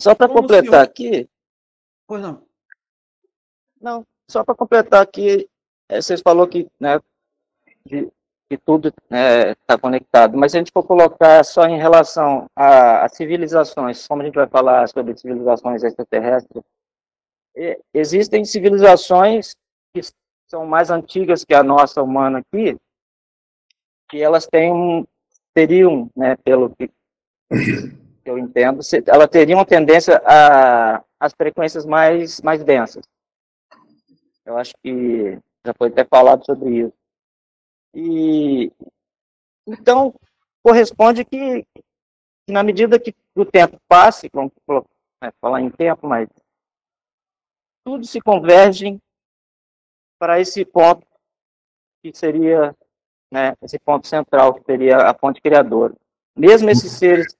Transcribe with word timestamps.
Só 0.00 0.14
para 0.14 0.28
completar 0.28 0.82
aqui. 0.82 1.28
Pois 2.06 2.22
não. 2.22 2.42
Não, 3.80 4.06
só 4.28 4.42
para 4.42 4.54
completar 4.54 5.02
aqui, 5.02 5.48
é, 5.88 6.00
vocês 6.00 6.20
falou 6.20 6.46
que, 6.48 6.68
né, 6.78 7.00
de, 7.84 8.10
que 8.48 8.58
tudo 8.58 8.88
está 8.88 9.16
é, 9.16 9.54
tá 9.66 9.78
conectado, 9.78 10.36
mas 10.36 10.52
se 10.52 10.58
a 10.58 10.60
gente 10.60 10.72
for 10.72 10.82
colocar 10.82 11.44
só 11.44 11.64
em 11.66 11.78
relação 11.78 12.46
a, 12.54 13.04
a, 13.04 13.08
civilizações, 13.08 14.06
como 14.06 14.22
a 14.22 14.24
gente 14.24 14.34
vai 14.34 14.46
falar 14.46 14.88
sobre 14.88 15.16
civilizações 15.16 15.82
extraterrestres, 15.82 16.62
existem 17.92 18.44
civilizações 18.44 19.54
que 19.92 20.00
são 20.46 20.66
mais 20.66 20.90
antigas 20.90 21.44
que 21.44 21.54
a 21.54 21.62
nossa 21.62 22.02
humana 22.02 22.38
aqui, 22.40 22.76
que 24.08 24.22
elas 24.22 24.46
têm 24.46 24.72
um, 24.72 25.06
teriam, 25.54 26.10
né, 26.16 26.36
pelo 26.36 26.70
que 26.70 26.90
eu 28.30 28.38
entendo, 28.38 28.80
ela 29.06 29.28
teria 29.28 29.56
uma 29.56 29.66
tendência 29.66 30.20
a 30.24 31.04
as 31.20 31.34
frequências 31.34 31.84
mais, 31.84 32.40
mais 32.40 32.64
densas. 32.64 33.04
Eu 34.46 34.56
acho 34.56 34.72
que 34.82 35.38
já 35.64 35.74
foi 35.76 35.88
até 35.88 36.02
falado 36.02 36.44
sobre 36.46 36.86
isso. 36.86 36.94
E 37.94 38.72
então 39.66 40.14
corresponde 40.62 41.24
que, 41.24 41.62
que 41.64 42.52
na 42.52 42.62
medida 42.62 42.98
que 42.98 43.14
o 43.36 43.44
tempo 43.44 43.78
passe, 43.86 44.30
vamos 44.32 44.52
né, 45.22 45.30
falar 45.40 45.60
em 45.60 45.70
tempo, 45.70 46.06
mas 46.06 46.28
tudo 47.84 48.06
se 48.06 48.20
converge 48.20 48.98
para 50.18 50.40
esse 50.40 50.64
ponto 50.64 51.06
que 52.02 52.16
seria 52.16 52.74
né, 53.30 53.54
esse 53.60 53.78
ponto 53.78 54.06
central, 54.06 54.54
que 54.54 54.64
seria 54.64 54.96
a 54.96 55.14
fonte 55.14 55.40
criadora. 55.40 55.94
Mesmo 56.34 56.70
esses 56.70 56.92
seres 56.92 57.36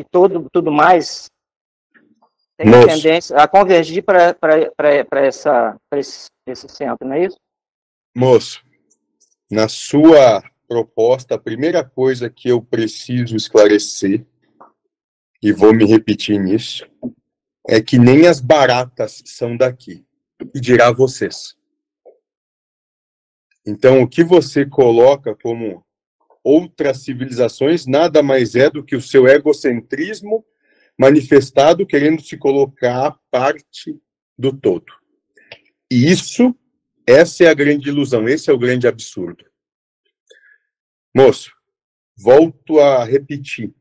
e 0.00 0.04
todo, 0.04 0.48
tudo 0.52 0.70
mais 0.70 1.30
tem 2.56 2.70
Moço. 2.70 2.86
tendência 2.86 3.36
a 3.36 3.46
convergir 3.46 4.02
para 4.02 5.26
esse, 5.26 6.28
esse 6.46 6.68
centro, 6.68 7.06
não 7.06 7.14
é 7.14 7.26
isso? 7.26 7.36
Moço, 8.16 8.64
na 9.50 9.68
sua 9.68 10.42
proposta, 10.66 11.34
a 11.34 11.38
primeira 11.38 11.84
coisa 11.84 12.30
que 12.30 12.48
eu 12.48 12.62
preciso 12.62 13.36
esclarecer, 13.36 14.26
e 15.42 15.52
vou 15.52 15.74
me 15.74 15.84
repetir 15.84 16.40
nisso, 16.40 16.88
é 17.68 17.80
que 17.80 17.98
nem 17.98 18.26
as 18.26 18.40
baratas 18.40 19.22
são 19.26 19.54
daqui, 19.54 20.04
e 20.54 20.60
dirá 20.60 20.90
vocês. 20.90 21.54
Então, 23.66 24.00
o 24.00 24.08
que 24.08 24.24
você 24.24 24.64
coloca 24.64 25.36
como 25.36 25.84
outras 26.46 27.02
civilizações 27.02 27.86
nada 27.86 28.22
mais 28.22 28.54
é 28.54 28.70
do 28.70 28.84
que 28.84 28.94
o 28.94 29.02
seu 29.02 29.26
egocentrismo 29.26 30.46
manifestado 30.96 31.84
querendo 31.84 32.22
se 32.22 32.36
colocar 32.36 33.18
parte 33.32 33.98
do 34.38 34.56
todo. 34.56 34.86
E 35.90 36.08
isso, 36.08 36.54
essa 37.04 37.42
é 37.42 37.48
a 37.48 37.54
grande 37.54 37.88
ilusão, 37.88 38.28
esse 38.28 38.48
é 38.48 38.52
o 38.52 38.58
grande 38.58 38.86
absurdo. 38.86 39.44
Moço, 41.12 41.50
volto 42.16 42.78
a 42.78 43.02
repetir. 43.02 43.74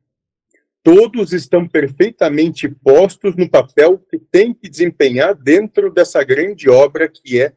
Todos 0.81 1.33
estão 1.33 1.67
perfeitamente 1.67 2.67
postos 2.67 3.35
no 3.35 3.47
papel 3.47 3.99
que 3.99 4.17
tem 4.17 4.51
que 4.51 4.67
desempenhar 4.67 5.35
dentro 5.35 5.91
dessa 5.91 6.23
grande 6.23 6.67
obra 6.67 7.07
que 7.07 7.39
é 7.39 7.53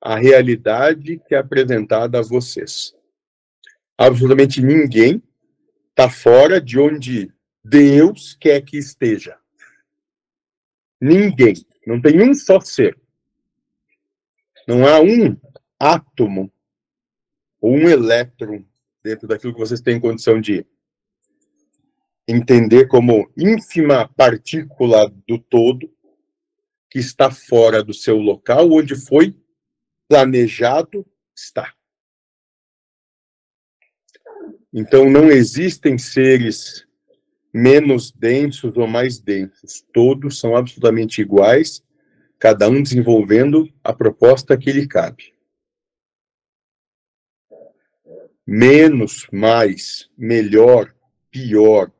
a 0.00 0.16
realidade 0.16 1.20
que 1.26 1.34
é 1.34 1.38
apresentada 1.38 2.20
a 2.20 2.22
vocês. 2.22 2.94
Absolutamente 3.98 4.60
ninguém 4.60 5.22
está 5.90 6.10
fora 6.10 6.60
de 6.60 6.78
onde 6.78 7.32
Deus 7.64 8.36
quer 8.38 8.60
que 8.62 8.76
esteja. 8.76 9.38
Ninguém. 11.00 11.54
Não 11.86 12.00
tem 12.00 12.20
um 12.20 12.34
só 12.34 12.60
ser. 12.60 12.98
Não 14.68 14.86
há 14.86 15.00
um 15.00 15.36
átomo 15.78 16.52
ou 17.60 17.72
um 17.72 17.88
elétron 17.88 18.64
dentro 19.02 19.28
daquilo 19.28 19.52
que 19.52 19.60
vocês 19.60 19.80
têm 19.80 20.00
condição 20.00 20.40
de 20.40 20.66
entender 22.28 22.88
como 22.88 23.30
ínfima 23.36 24.08
partícula 24.08 25.08
do 25.26 25.38
todo 25.38 25.88
que 26.90 26.98
está 26.98 27.30
fora 27.30 27.84
do 27.84 27.94
seu 27.94 28.16
local 28.16 28.72
onde 28.72 28.96
foi 28.96 29.36
planejado 30.08 31.06
estar. 31.34 31.76
Então 34.78 35.08
não 35.08 35.30
existem 35.30 35.96
seres 35.96 36.86
menos 37.50 38.12
densos 38.12 38.76
ou 38.76 38.86
mais 38.86 39.18
densos. 39.18 39.82
Todos 39.90 40.38
são 40.38 40.54
absolutamente 40.54 41.22
iguais, 41.22 41.82
cada 42.38 42.68
um 42.68 42.82
desenvolvendo 42.82 43.72
a 43.82 43.94
proposta 43.94 44.54
que 44.54 44.70
lhe 44.70 44.86
cabe. 44.86 45.32
Menos, 48.46 49.26
mais, 49.32 50.10
melhor, 50.16 50.94
pior, 51.30 51.90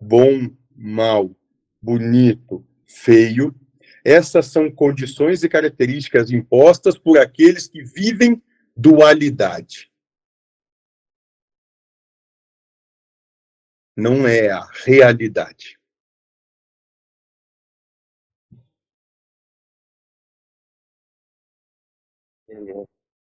bom, 0.00 0.48
mal, 0.74 1.36
bonito, 1.82 2.66
feio. 2.86 3.54
Essas 4.02 4.46
são 4.46 4.70
condições 4.70 5.42
e 5.42 5.50
características 5.50 6.30
impostas 6.30 6.96
por 6.96 7.18
aqueles 7.18 7.68
que 7.68 7.82
vivem 7.82 8.42
dualidade. 8.74 9.90
Não 13.96 14.26
é 14.28 14.50
a 14.50 14.60
realidade. 14.84 15.78